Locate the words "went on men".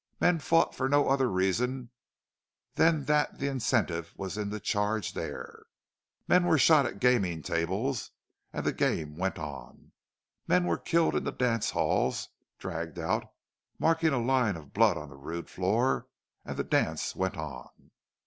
9.15-10.65